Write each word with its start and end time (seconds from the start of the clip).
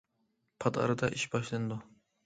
پات 0.63 0.81
ئارىدا 0.85 1.11
ئىش 1.19 1.29
باشلىنىدۇ. 1.37 1.83